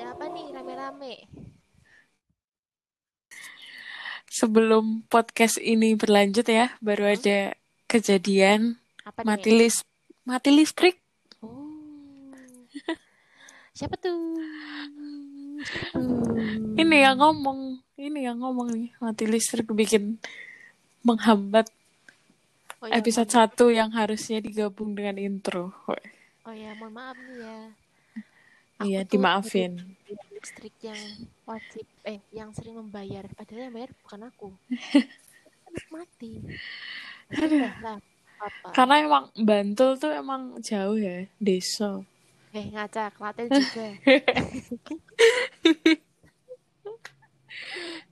[0.00, 1.14] Ada apa nih rame-rame?
[4.32, 7.20] Sebelum podcast ini berlanjut ya, baru Hmm?
[7.20, 7.38] ada
[7.84, 9.68] kejadian Apa mati nih?
[9.68, 9.84] lis
[10.24, 10.96] mati listrik.
[11.44, 11.68] Oh.
[13.76, 14.40] Siapa tuh?
[15.92, 16.80] Tuh?
[16.80, 20.16] Ini yang ngomong, ini yang ngomong nih, mati listrik bikin
[21.04, 21.68] menghambat
[22.80, 25.76] Oh ya, episode 1 yang harusnya digabung dengan intro.
[26.48, 27.56] Oh ya, mohon maaf nih ya.
[28.80, 29.72] Iya, Aku tuh dimaafin.
[30.32, 30.96] listrik yang
[31.44, 34.48] wajib eh yang sering membayar padahal yang bayar bukan aku.
[35.68, 36.32] Anak mati.
[37.84, 38.00] Lah,
[38.40, 38.68] apa?
[38.72, 42.00] Karena emang Bantul tuh emang jauh ya, desa.
[42.56, 43.86] Eh ngaca, Klaten juga.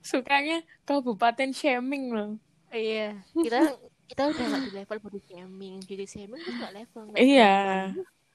[0.05, 2.31] Sukanya kabupaten shaming loh.
[2.69, 3.73] Iya, kita
[4.09, 7.57] kita udah nggak di level body shaming, jadi shaming itu nggak level, nggak Iya,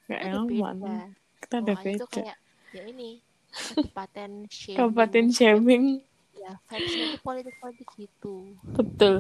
[0.10, 1.14] nyaman.
[1.44, 1.84] Gak Kita udah beda.
[1.86, 2.38] Wah, itu kayak
[2.72, 3.10] ya ini
[3.52, 4.78] kabupaten shaming.
[4.80, 5.86] Kabupaten shaming,
[6.34, 8.36] Ya, vibes-nya itu politik-politik gitu.
[8.70, 9.16] betul.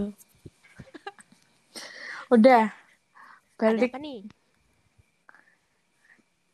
[2.34, 4.20] Udah, Ada balik apa nih?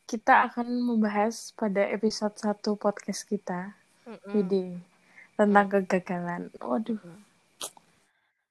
[0.03, 3.77] kita akan membahas pada episode 1 podcast kita.
[4.03, 4.29] Mm-mm.
[4.33, 4.63] Jadi,
[5.33, 6.49] tentang kegagalan.
[6.59, 7.21] Waduh, Mm.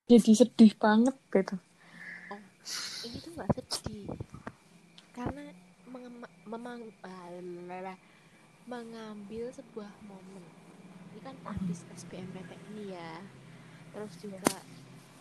[0.08, 1.58] jadi sedih banget gitu.
[2.30, 2.40] Oh,
[3.04, 4.06] ini tuh nggak sedih.
[5.12, 5.47] Karena
[6.48, 7.94] memang- lalala.
[8.64, 10.44] mengambil sebuah momen.
[11.08, 13.16] Ini kan habis SBMPT ini ya.
[13.90, 14.44] Terus juga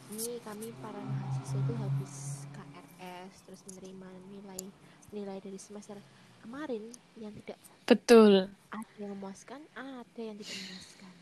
[0.08, 2.14] ini kami para mahasiswa tuh habis
[2.52, 4.61] KRS terus menerima nilai
[5.09, 5.95] nilai dari semester
[6.39, 11.14] kemarin yang tidak Betul, ada yang memuaskan, ada yang tidak memuaskan.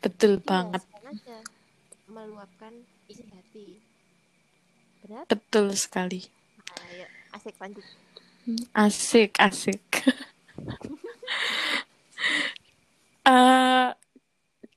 [0.00, 0.82] betul Jadi banget.
[1.04, 1.38] aja
[2.06, 2.72] meluapkan
[3.04, 3.76] isi hati.
[5.04, 5.28] Benar?
[5.28, 6.24] Betul sekali.
[6.80, 7.84] Ayo, asik lanjut.
[8.84, 9.84] Asik, asik.
[13.26, 13.86] Eh,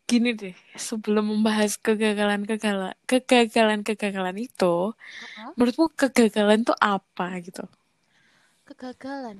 [0.10, 0.56] gini deh,
[0.88, 4.74] sebelum membahas kegagalan-kegagalan, kegagalan-kegagalan itu,
[5.38, 5.56] Apa?
[5.58, 7.64] menurutmu kegagalan tuh apa gitu?
[8.68, 9.40] Kegagalan.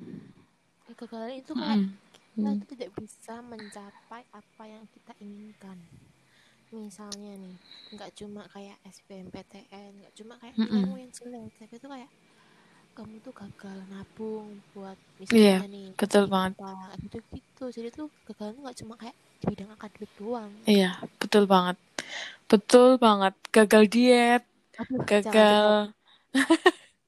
[0.88, 1.96] Kegagalan itu kayak Mm-mm.
[2.26, 2.62] kita Hmm.
[2.70, 5.78] tidak bisa mencapai apa yang kita inginkan.
[6.72, 7.56] Misalnya nih,
[7.94, 12.10] nggak cuma kayak SBMPTN, nggak cuma kayak nilaimu yang jelek, tapi itu kayak
[12.92, 16.52] kamu tuh gagal nabung buat misalnya nih betul banget.
[17.02, 17.64] gitu gitu.
[17.72, 20.52] Jadi tuh kegagalan tuh nggak cuma kayak di bidang akademik doang.
[20.68, 21.76] Iya, betul banget.
[22.50, 23.34] Betul banget.
[23.50, 24.42] Gagal diet,
[24.80, 25.92] Aduh, gagal,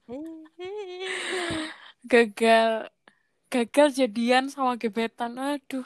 [2.12, 2.70] gagal,
[3.52, 5.36] gagal jadian sama gebetan.
[5.36, 5.84] Aduh,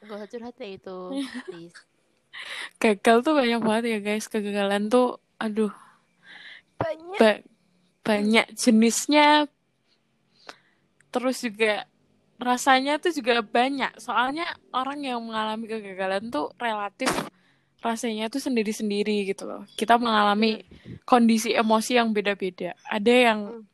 [0.00, 0.98] Gak curhat ya itu,
[2.82, 4.26] gagal tuh banyak banget ya guys.
[4.32, 5.68] Kegagalan tuh, aduh,
[6.80, 7.20] Banyak.
[7.20, 7.44] ba-
[8.10, 9.46] banyak jenisnya.
[11.10, 11.86] Terus juga
[12.42, 13.98] rasanya tuh juga banyak.
[14.02, 17.10] Soalnya orang yang mengalami kegagalan tuh relatif
[17.80, 19.62] rasanya tuh sendiri-sendiri gitu loh.
[19.72, 21.00] Kita mengalami Bener.
[21.08, 22.76] kondisi emosi yang beda-beda.
[22.86, 23.64] Ada yang Mm.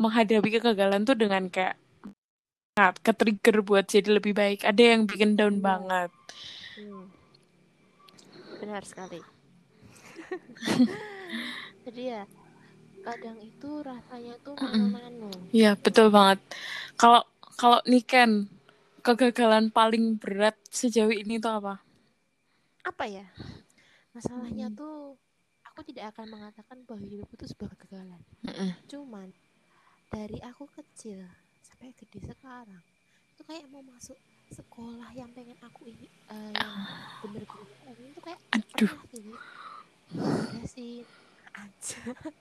[0.00, 1.76] menghadapi kegagalan tuh dengan kayak
[2.74, 4.64] sangat ke-trigger buat jadi lebih baik.
[4.64, 5.64] Ada yang bikin down Iya.
[5.64, 6.10] banget.
[6.74, 7.04] Hmm,
[8.58, 9.20] benar sekali.
[11.84, 12.22] Jadi ya,
[13.06, 15.32] kadang itu rasanya tuh nano-nano.
[15.56, 16.38] Iya, betul banget.
[17.00, 17.22] Kalau
[17.60, 18.30] kalau Niken,
[19.06, 21.74] kegagalan paling berat sejauh ini tuh apa?
[22.84, 23.26] Apa ya?
[24.16, 24.76] Masalahnya Hmm.
[24.80, 25.16] tuh,
[25.68, 28.22] aku tidak akan mengatakan bahwa hidupku itu sebuah kegagalan.
[28.46, 28.70] Mm-mm.
[28.90, 29.28] Cuman,
[30.10, 31.20] dari aku kecil
[31.62, 32.82] sampai gede sekarang,
[33.34, 34.18] itu kayak mau masuk
[34.50, 36.74] sekolah yang pengen aku ini, eh, yang
[37.22, 38.90] bener-bener pengen itu kayak Aduh,
[40.42, 41.29] pernah sih, aja.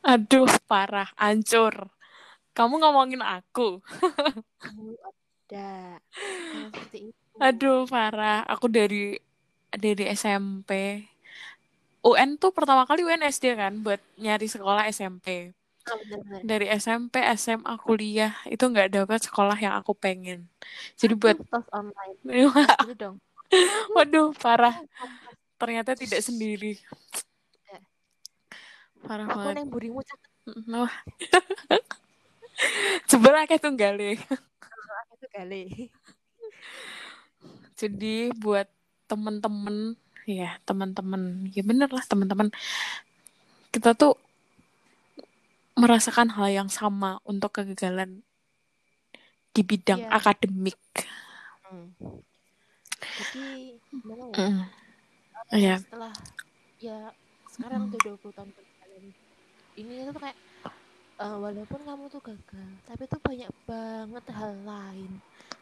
[0.03, 1.87] Aduh, parah, hancur.
[2.53, 3.79] Kamu ngomongin aku.
[4.59, 5.99] Kamu ada.
[6.51, 7.35] Jangan seperti itu.
[7.39, 8.43] Aduh, parah.
[8.45, 9.15] Aku dari
[9.71, 11.03] dari SMP.
[11.99, 15.51] UN tuh pertama kali UN SD kan buat nyari sekolah SMP.
[15.83, 16.41] Bener-bener.
[16.45, 20.47] Dari SMP, SMA, kuliah itu nggak dapat sekolah yang aku pengen.
[20.95, 22.17] Jadi buat tos online.
[23.01, 23.17] Dong.
[23.97, 24.79] Waduh, parah.
[25.59, 26.79] Ternyata tidak sendiri.
[29.03, 29.55] Parah Aku banget.
[29.57, 30.31] neng burimu caket
[30.67, 30.93] Wah.
[33.09, 34.19] Jebul akeh tunggale.
[35.13, 35.63] itu kali.
[37.79, 38.67] Jadi buat
[39.07, 39.95] temen-temen,
[40.27, 42.51] ya teman-teman, ya bener lah teman-teman.
[43.71, 44.19] Kita tuh
[45.73, 48.19] merasakan hal yang sama untuk kegagalan
[49.49, 50.11] di bidang Iya.
[50.11, 50.77] akademik.
[51.63, 51.95] Hmm.
[52.99, 53.43] Jadi
[53.89, 54.35] gimana ya?
[54.35, 54.63] Mm.
[55.49, 55.75] Iya.
[55.79, 56.13] Setelah
[56.77, 56.97] ya
[57.47, 58.49] sekarang udah 20 tahun.
[59.75, 60.37] Ini tuh kayak
[61.19, 65.11] eh, walaupun kamu tuh gagal, tapi tuh banyak banget hal lain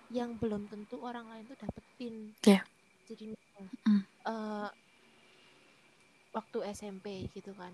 [0.08, 2.62] yang belum tentu orang lain tuh dapetin Iya.
[3.04, 3.34] jadi
[3.88, 4.02] Mm.
[4.30, 4.70] eh,
[6.30, 7.74] waktu SMP gitu kan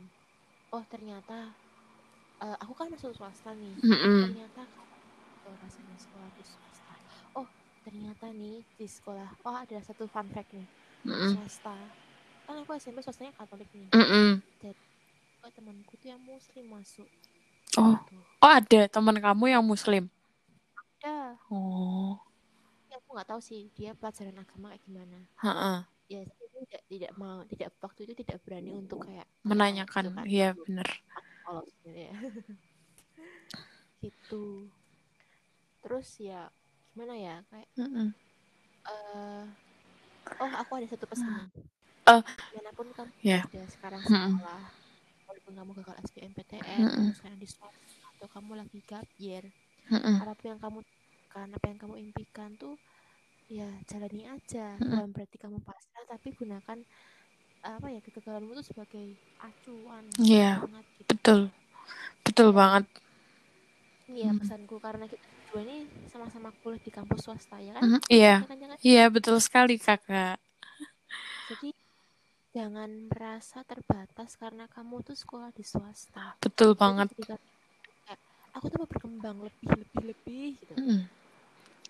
[0.72, 1.52] oh ternyata
[2.40, 4.24] eh, aku kan masuk swasta nih Mm-mm.
[4.24, 4.64] ternyata
[5.44, 6.96] oh, rasanya sekolah di swasta
[7.36, 7.48] oh
[7.84, 10.68] ternyata nih di sekolah oh ada satu fun fact nih
[11.04, 11.36] Mm-mm.
[11.36, 11.76] swasta
[12.44, 14.40] kan aku SMP swastanya Katolik nih Mm-mm.
[15.44, 17.08] Oh, temanku tuh yang muslim masuk.
[17.76, 18.16] Oh, gitu.
[18.40, 20.08] Oh ada teman kamu yang muslim.
[21.04, 22.16] ya Oh,
[22.94, 25.20] aku nggak tahu sih dia pelajaran agama kayak gimana.
[25.42, 25.78] Heeh.
[26.08, 26.22] ya
[26.64, 30.26] tidak tidak mau tidak waktu itu tidak berani untuk kayak Menanyakan, gitu kan.
[30.30, 30.88] iya bener.
[31.12, 31.92] Aku polos gitu.
[31.92, 32.14] Ya
[35.84, 36.48] terus ya
[36.94, 38.08] gimana ya kayak Mm-mm.
[38.88, 39.44] eh
[40.40, 41.52] oh aku ada satu pesan.
[41.52, 41.68] Nih
[42.04, 42.20] Eh,
[42.56, 43.48] mana pun kamu ya.
[43.48, 44.62] ada sekarang sekolah
[45.44, 46.96] walaupun kamu gagal SBMPTN Mm-mm.
[46.96, 49.44] kamu sekarang di swasta atau kamu lagi gap year
[49.92, 50.24] Mm-mm.
[50.24, 50.80] apa pun yang kamu
[51.34, 52.80] kan apa yang kamu impikan tuh
[53.52, 55.04] ya jalani aja Mm-mm.
[55.04, 56.80] bukan berarti kamu pasrah tapi gunakan
[57.64, 59.08] apa ya kegagalanmu itu sebagai
[59.44, 61.40] acuan Iya, semangat gitu betul.
[62.26, 62.86] Betul banget.
[64.12, 64.40] Iya Mm.
[64.40, 65.78] pesanku karena kita berdua ini
[66.12, 67.88] sama-sama kuliah di kampus swasta ya kan?
[68.14, 68.80] Iya, Ya kan, ya kan?
[68.88, 70.38] iya betul sekali kakak.
[71.50, 71.72] Jadi
[72.54, 76.38] jangan merasa terbatas karena kamu tuh sekolah di swasta.
[76.38, 77.08] Betul Jadi banget.
[77.18, 77.36] ketika
[78.06, 78.20] kayak,
[78.54, 80.74] aku tuh mau berkembang lebih lebih lebih gitu.
[80.78, 81.02] Mm-mm.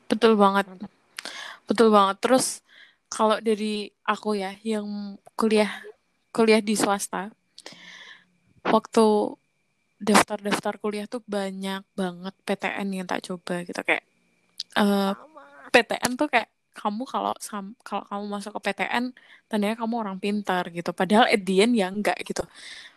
[0.08, 0.66] Betul banget.
[0.72, 0.92] Mantap.
[1.68, 2.18] Betul banget.
[2.24, 2.46] Terus
[3.12, 5.70] kalau dari aku ya yang kuliah
[6.32, 7.30] kuliah di swasta,
[8.66, 9.06] waktu
[10.00, 14.04] daftar-daftar kuliah tuh banyak banget PTN yang tak coba gitu kayak
[14.80, 15.44] eh, Sama.
[15.72, 19.06] PTN tuh kayak kamu kalau sam- kalau kamu masuk ke PTN
[19.50, 20.90] tandanya kamu orang pintar gitu.
[20.94, 22.44] Padahal at the end ya enggak gitu.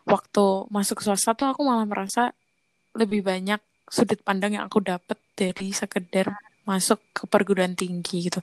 [0.08, 2.32] Waktu masuk swasta tuh aku malah merasa
[2.96, 6.32] lebih banyak sudut pandang yang aku dapat dari sekedar
[6.66, 8.40] masuk ke perguruan tinggi gitu.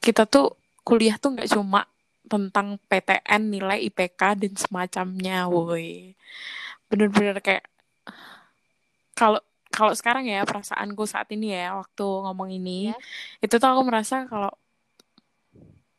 [0.00, 0.56] Kita tuh
[0.86, 1.84] kuliah tuh nggak cuma
[2.30, 6.14] tentang PTN, nilai IPK dan semacamnya, woi.
[6.88, 7.66] Bener-bener kayak
[9.14, 9.40] kalau
[9.70, 12.96] kalau sekarang ya perasaanku saat ini ya waktu ngomong ini Ya.
[13.44, 14.50] itu tuh aku merasa kalau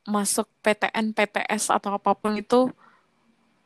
[0.08, 2.70] masuk PTN, PTS atau apa pun itu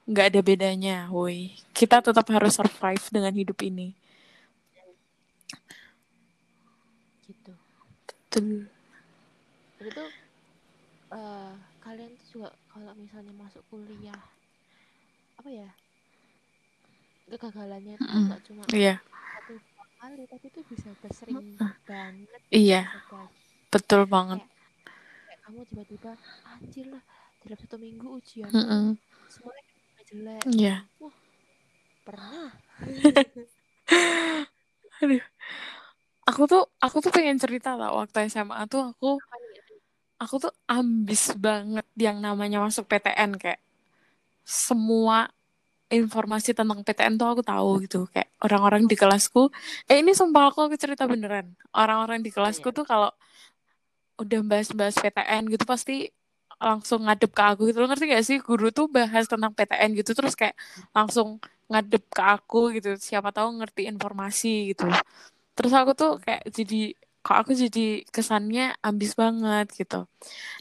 [0.10, 1.54] nggak ada bedanya, woi.
[1.74, 3.98] Kita tetap harus survive dengan hidup ini.
[7.26, 7.54] Gitu.
[8.30, 8.68] Betul.
[9.80, 10.10] Tuh
[11.14, 11.54] eh,
[11.84, 14.20] kalian tuh juga kalau misalnya masuk kuliah
[15.40, 15.70] apa ya
[17.30, 18.26] kegagalannya Mm-mm.
[18.30, 19.00] nggak cuma Iya,
[19.34, 19.54] satu
[20.00, 21.42] kali tapi itu bisa bersering
[21.88, 23.30] banget iya, terjadi.
[23.72, 24.40] betul banget.
[24.40, 24.55] kayak
[25.46, 26.12] kamu tiba-tiba
[26.50, 27.04] anjir lah
[27.46, 28.98] dalam satu minggu ujian Mm-mm.
[29.30, 29.64] semuanya
[30.10, 30.76] jelek Iya.
[30.98, 31.16] wah
[32.02, 32.50] pernah
[35.04, 35.22] Aduh.
[36.26, 39.22] Aku tuh aku tuh pengen cerita tau waktu SMA tuh aku
[40.18, 43.62] aku tuh ambis banget yang namanya masuk PTN kayak
[44.42, 45.30] semua
[45.86, 49.54] informasi tentang PTN tuh aku tahu gitu kayak orang-orang di kelasku
[49.86, 53.14] eh ini sumpah aku aku cerita beneran orang-orang di kelasku tuh kalau
[54.22, 56.10] udah bahas-bahas PTN gitu pasti
[56.56, 57.84] langsung ngadep ke aku gitu.
[57.84, 58.38] Lo ngerti gak sih?
[58.40, 60.56] Guru tuh bahas tentang PTN gitu terus kayak
[60.96, 62.96] langsung ngadep ke aku gitu.
[62.96, 64.88] Siapa tahu ngerti informasi gitu.
[65.56, 66.96] Terus aku tuh kayak jadi
[67.26, 70.06] kok aku jadi kesannya ambis banget gitu.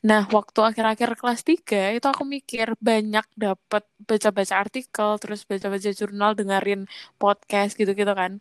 [0.00, 6.32] Nah waktu akhir-akhir kelas 3 itu aku mikir banyak dapat baca-baca artikel terus baca-baca jurnal
[6.32, 6.88] dengerin
[7.20, 8.40] podcast gitu-gitu kan.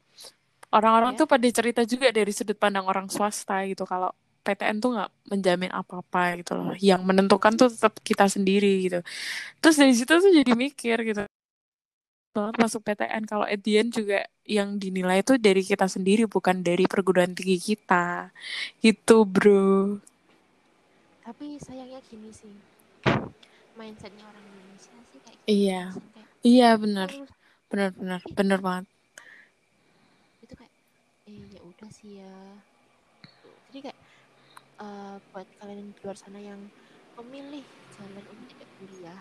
[0.72, 1.20] Orang-orang Ya.
[1.20, 4.10] tuh pada cerita juga dari sudut pandang orang swasta gitu kalau
[4.44, 6.76] PTN tuh nggak menjamin apa-apa gitu loh.
[6.76, 9.00] Yang menentukan tuh tetap kita sendiri gitu.
[9.64, 11.24] Terus dari situ tuh jadi mikir gitu.
[12.36, 16.60] Banget masuk PTN kalau at the end juga yang dinilai itu dari kita sendiri bukan
[16.60, 18.36] dari perguruan tinggi kita.
[18.84, 19.98] Gitu bro.
[21.24, 22.52] Tapi sayangnya gini sih.
[23.80, 25.50] Mindsetnya orang Indonesia sih kayak gitu.
[25.50, 25.82] Iya.
[25.96, 27.10] kayak iya bener
[27.72, 28.20] bener.
[28.36, 28.86] Bener banget.
[30.44, 30.74] Itu kayak
[31.32, 32.36] eh ya udah sih ya
[34.80, 36.72] eh, buat kalian di luar sana yang
[37.18, 39.20] memilih jalan untuk tidak kuliah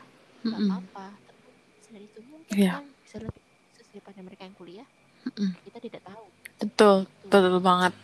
[0.48, 0.70] nggak Mm-mm.
[0.70, 1.06] apa-apa.
[1.24, 1.48] Tapi
[1.80, 2.72] selain itu mungkin Iya.
[2.72, 4.88] kan bisa lebih sukses daripada mereka yang kuliah.
[5.26, 5.50] Mm-mm.
[5.62, 6.26] kita tidak tahu.
[6.58, 7.28] Betul Gitu.
[7.30, 7.94] betul banget.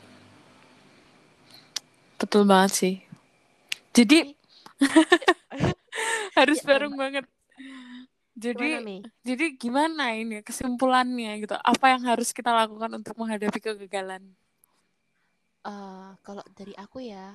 [2.19, 2.95] Betul banget sih.
[3.95, 4.19] Jadi
[6.39, 7.25] harus Ya, bareng banget.
[8.39, 11.55] Jadi gimana jadi gimana ini kesimpulannya gitu?
[11.59, 14.23] Apa yang harus kita lakukan untuk menghadapi kegagalan
[15.67, 17.35] Eh, kalau dari aku ya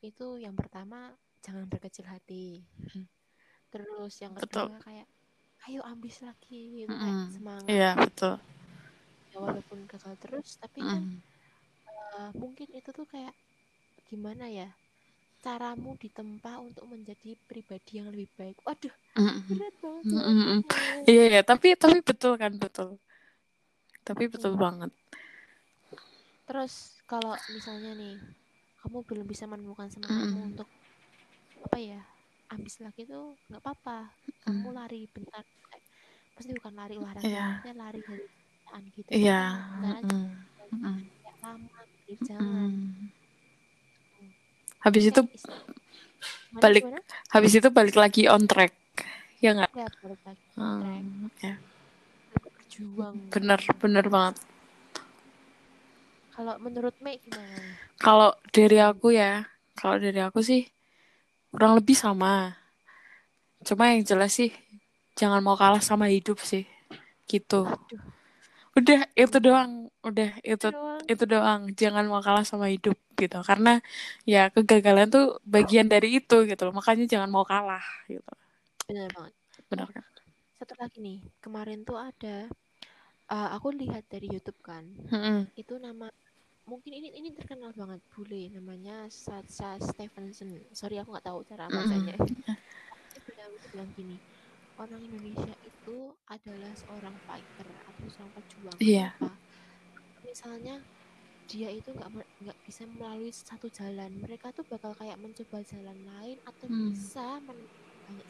[0.00, 1.12] itu yang pertama
[1.44, 3.06] jangan berkecil hati Hmm.
[3.70, 4.72] terus yang Betul.
[4.72, 5.08] kedua kayak
[5.68, 7.32] ayo ambis lagi gitu kayak Mm-mm.
[7.38, 8.34] semangat iya betul
[9.30, 11.22] ya walaupun gagal terus tapi kan Mm.
[12.18, 13.32] eh, mungkin itu tuh kayak
[14.10, 14.68] gimana ya
[15.44, 19.42] caramu ditempa untuk menjadi pribadi yang lebih baik waduh Mm-mm.
[19.46, 20.60] berat banget Mm-mm.
[20.64, 21.08] soalnya.
[21.08, 22.98] Iya, iya, tapi tapi betul kan betul.
[24.02, 24.90] Tapi betul banget.
[26.42, 26.74] Terus
[27.06, 28.18] kalau misalnya nih
[28.82, 30.50] kamu belum bisa menemukan semangatmu Mm-mm.
[30.56, 30.68] untuk
[31.62, 32.00] apa ya
[32.50, 34.10] ambis lagi tuh nggak apa-apa
[34.42, 35.80] kamu lari bentar Eh,
[36.36, 37.44] pasti bukan lari olahraga Iya.
[37.48, 39.40] maksudnya lari dari kerjaan gitu Iya.
[39.80, 40.26] bentar aja Mm-mm.
[40.76, 40.96] Mm-mm.
[41.22, 42.72] kayak lama di jalan
[44.18, 44.30] Mm.
[44.82, 47.00] Habis itu Gimana, balik gimana?
[47.32, 48.74] habis itu balik lagi on track.
[49.38, 49.70] Ya nggak?
[49.78, 51.54] ya balik lagi track Hmm, ya.
[52.42, 54.36] berjuang Bener, bener banget.
[56.42, 57.58] Kalau menurut Mei gimana?
[58.02, 59.46] Kalau dari aku ya,
[59.78, 60.60] kalau dari aku sih
[61.52, 62.54] kurang lebih sama.
[63.66, 64.50] Cuma yang jelas sih
[65.20, 66.64] jangan mau kalah sama hidup sih.
[67.30, 67.60] Gitu.
[67.70, 68.02] aduh
[68.78, 69.72] Udah itu doang,
[70.08, 71.12] udah itu doang.
[71.12, 71.60] itu doang.
[71.80, 73.36] Jangan mau kalah sama hidup gitu.
[73.48, 73.70] Karena
[74.32, 76.74] ya kegagalan tuh bagian dari itu gitu loh.
[76.78, 78.30] Makanya jangan mau kalah gitu.
[78.86, 79.34] bener banget
[79.70, 80.04] Benar kan?
[80.58, 82.36] satu lagi nih kemarin tuh ada
[83.36, 85.46] eh, aku lihat dari YouTube kan Mm-mm.
[85.60, 86.08] itu nama
[86.64, 92.16] mungkin ini ini terkenal banget bule namanya Sacha Stevenson sorry aku nggak tahu cara bacanya
[93.12, 94.16] Dia bilang, dia bilang gini
[94.74, 99.08] orang Indonesia itu adalah seorang fighter atau seorang pejuang Iya.
[99.12, 99.36] Kenapa?
[100.22, 100.74] misalnya
[101.44, 102.08] dia itu nggak
[102.40, 106.88] nggak bisa melalui satu jalan mereka tuh bakal kayak mencoba jalan lain atau Hmm.
[106.88, 107.68] bisa banyak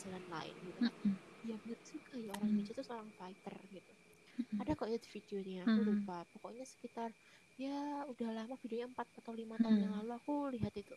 [0.00, 1.14] jalan lain gitu Mm-mm.
[1.44, 2.52] ya bener juga ya orang Hmm.
[2.56, 3.92] Indonesia itu seorang fighter gitu
[4.58, 5.88] ada kok ya videonya aku Hmm.
[5.94, 7.10] lupa pokoknya sekitar
[7.56, 9.98] ya udah lama videonya 4 atau lima tahun yang Hmm.
[10.02, 10.94] lalu aku lihat itu.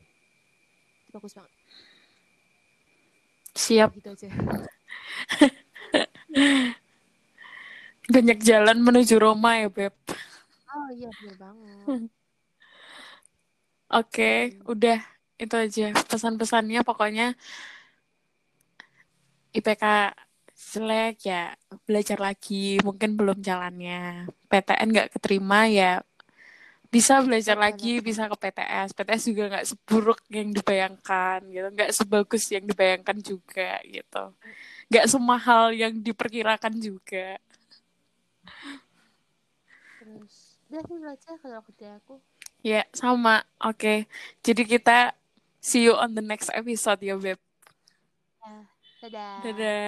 [1.03, 1.51] Itu bagus banget.
[3.55, 3.89] Siap.
[3.95, 4.29] gitu aja.
[8.05, 9.95] Banyak jalan menuju Roma ya, Beb.
[10.69, 11.85] oh iya bener banget.
[13.95, 14.33] Oke,
[14.65, 14.99] udah.
[15.35, 16.83] Itu aja pesan-pesannya.
[16.83, 17.33] Pokoknya
[19.51, 19.83] IPK
[20.55, 22.79] jelek ya belajar lagi.
[22.83, 24.27] Mungkin belum jalannya.
[24.47, 26.03] PTN nggak keterima ya
[26.95, 27.65] bisa belajar Benar.
[27.75, 31.67] lagi bisa ke PTS PTS juga nggak seburuk yang dibayangkan gitu.
[31.75, 34.23] Nggak sebagus yang dibayangkan juga gitu.
[34.87, 37.35] Nggak semahal yang diperkirakan juga.
[39.99, 42.15] Terus udah sih aja kalau kerja aku.
[42.63, 43.43] Ya sama.
[43.59, 44.07] Oke.
[44.39, 45.11] Jadi kita
[45.59, 47.35] see you on the next episode ya Beb.
[48.39, 48.55] Ya
[49.03, 49.35] dadah.
[49.43, 49.83] Dadah